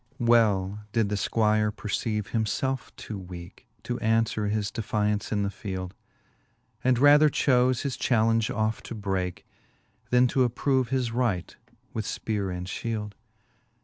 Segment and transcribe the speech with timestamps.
[0.19, 0.25] XXIV.
[0.25, 5.51] Well did the Squire perceive him felfe too weake, To aunfwere his defiaunce in the
[5.51, 5.93] field.
[6.83, 9.45] And rather chofe his challenge off to breake.
[10.09, 11.55] Then to approve his right
[11.93, 13.13] with fpeare and fhield.